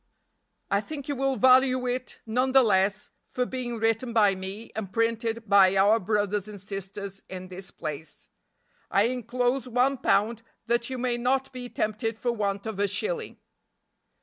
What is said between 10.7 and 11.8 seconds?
you may not be